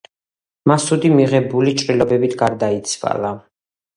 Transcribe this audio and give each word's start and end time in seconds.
მასუდი 0.71 1.11
მიღებული 1.19 1.75
ჭრილობებით 1.83 2.35
გარდაიცვალა. 2.41 3.35